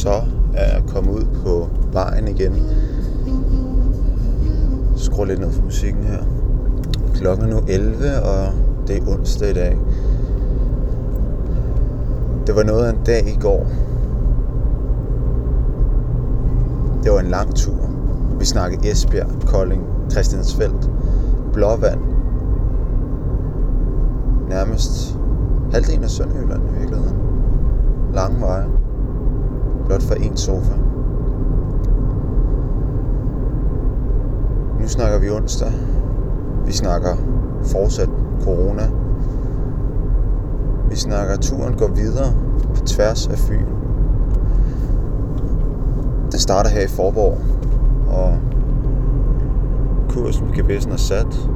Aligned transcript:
så 0.00 0.22
er 0.54 0.80
komme 0.88 1.12
ud 1.12 1.24
på 1.44 1.68
vejen 1.92 2.28
igen. 2.28 2.52
Skru 4.96 5.24
lidt 5.24 5.40
ned 5.40 5.50
for 5.50 5.62
musikken 5.62 6.04
her. 6.04 6.22
Klokken 7.14 7.46
er 7.46 7.50
nu 7.50 7.60
11, 7.68 8.22
og 8.22 8.52
det 8.86 8.96
er 8.96 9.12
onsdag 9.12 9.50
i 9.50 9.54
dag. 9.54 9.78
Det 12.46 12.56
var 12.56 12.62
noget 12.62 12.84
af 12.84 12.90
en 12.90 12.98
dag 13.06 13.28
i 13.28 13.38
går. 13.40 13.66
Det 17.04 17.12
var 17.12 17.20
en 17.20 17.30
lang 17.30 17.54
tur. 17.54 17.90
Vi 18.38 18.44
snakkede 18.44 18.90
Esbjerg, 18.90 19.28
Kolding, 19.46 19.82
Christiansfeldt, 20.10 20.90
Blåvand. 21.52 22.00
Nærmest 24.48 25.18
halvdelen 25.72 26.04
af 26.04 26.10
Sønderjylland 26.10 26.62
i 26.70 26.78
virkeligheden. 26.78 27.16
Lange 28.14 28.40
veje. 28.40 28.66
Blot 29.90 30.02
for 30.02 30.14
en 30.14 30.36
sofa. 30.36 30.72
Nu 34.80 34.88
snakker 34.88 35.18
vi 35.18 35.30
onsdag. 35.30 35.72
Vi 36.66 36.72
snakker 36.72 37.16
fortsat 37.64 38.08
corona. 38.44 38.82
Vi 40.90 40.96
snakker, 40.96 41.34
at 41.34 41.40
turen 41.40 41.74
går 41.74 41.88
videre 41.88 42.32
på 42.74 42.80
tværs 42.86 43.26
af 43.26 43.38
Fyn. 43.38 43.66
Den 46.30 46.38
starter 46.38 46.70
her 46.70 46.80
i 46.80 46.88
Forborg, 46.88 47.38
og 48.08 48.38
kursen 50.08 50.46
på 50.46 50.52
GPS'en 50.52 50.92
er 50.92 50.96
sat. 50.96 51.50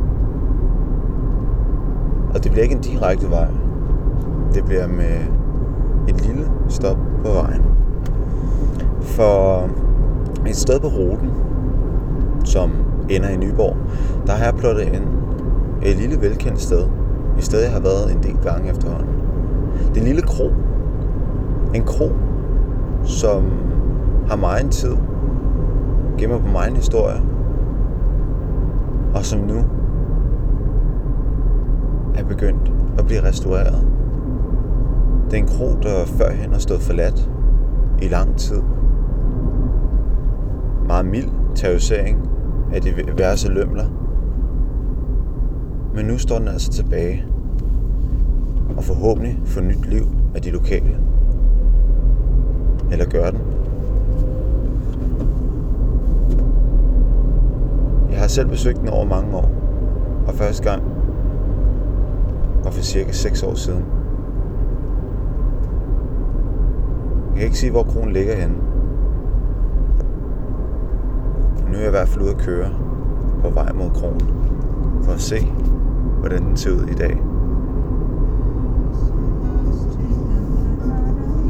Og 2.35 2.45
det 2.45 2.53
bliver 2.53 2.63
ikke 2.63 2.75
en 2.75 2.83
direkte 2.83 3.31
vej. 3.31 3.49
Det 4.55 4.65
bliver 4.65 4.87
med 4.87 5.17
et 6.09 6.27
lille 6.27 6.51
stop 6.69 6.97
på 7.25 7.33
vejen. 7.33 7.63
For 9.15 9.69
et 10.47 10.57
sted 10.57 10.81
på 10.81 10.87
ruten, 10.87 11.31
som 12.45 12.71
ender 13.11 13.29
i 13.29 13.37
Nyborg, 13.37 13.77
der 14.27 14.33
har 14.33 14.45
jeg 14.45 14.55
plottet 14.55 14.83
ind 14.83 15.05
et 15.83 15.97
lille 15.97 16.21
velkendt 16.21 16.61
sted. 16.61 16.87
Et 17.39 17.45
sted, 17.45 17.63
jeg 17.63 17.73
har 17.73 17.81
været 17.81 18.13
en 18.13 18.23
del 18.23 18.37
gange 18.43 18.71
efterhånden. 18.71 19.15
Det 19.89 19.97
er 19.97 20.01
en 20.01 20.07
lille 20.07 20.23
kro. 20.23 20.51
En 21.75 21.83
kro, 21.83 22.11
som 23.05 23.45
har 24.29 24.37
meget 24.37 24.71
tid, 24.71 24.97
gemmer 26.19 26.39
på 26.39 26.47
meget 26.47 26.73
historie, 26.73 27.21
og 29.15 29.25
som 29.25 29.41
nu 29.41 29.59
er 32.15 32.25
begyndt 32.25 32.73
at 32.99 33.07
blive 33.07 33.23
restaureret. 33.23 33.87
Det 35.31 35.39
er 35.39 35.43
en 35.43 35.49
kro, 35.49 35.67
der 35.83 36.07
førhen 36.07 36.53
har 36.53 36.59
stået 36.59 36.81
forladt 36.81 37.31
i 38.03 38.09
lang 38.09 38.37
tid. 38.37 38.63
Meget 40.95 41.07
mild 41.07 41.29
terrorisering 41.55 42.29
af 42.75 42.83
diverse 42.83 43.49
lømler. 43.49 43.85
Men 45.95 46.07
nu 46.07 46.19
står 46.19 46.39
den 46.39 46.49
altså 46.49 46.71
tilbage 46.71 47.25
og 48.77 48.85
forhåbentlig 48.85 49.41
får 49.45 49.61
nyt 49.61 49.87
liv 49.87 50.05
af 50.35 50.43
de 50.43 50.51
lokale. 50.51 50.97
Eller 52.93 53.07
gør 53.07 53.31
den? 53.31 53.41
Jeg 58.11 58.19
har 58.19 58.29
selv 58.29 58.49
besøgt 58.49 58.81
den 58.81 58.89
over 58.89 59.05
mange 59.05 59.37
år, 59.37 59.51
og 60.27 60.35
første 60.35 60.71
gang 60.71 60.83
var 62.65 62.71
for 62.71 62.83
cirka 62.83 63.13
6 63.13 63.43
år 63.43 63.55
siden. 63.55 63.85
Jeg 67.29 67.37
kan 67.37 67.45
ikke 67.45 67.59
sige, 67.59 67.71
hvor 67.71 67.83
kronen 67.83 68.13
ligger 68.13 68.35
henne. 68.35 68.55
Men 71.65 71.73
nu 71.73 71.74
er 71.74 71.74
jeg 71.85 71.91
i 71.91 71.97
hvert 71.97 72.09
fald 72.09 72.25
ude 72.25 72.31
at 72.31 72.39
køre 72.39 72.71
på 73.43 73.51
vej 73.51 73.73
mod 73.73 73.91
kronen, 73.91 74.21
for 75.05 75.13
at 75.13 75.21
se, 75.21 75.41
hvordan 76.19 76.43
den 76.43 76.57
ser 76.57 76.71
ud 76.71 76.87
i 76.89 76.95
dag. 76.95 77.34